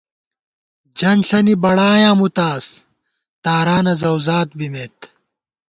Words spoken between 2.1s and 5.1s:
مُوتاز، تارانہ زؤزات بِمېت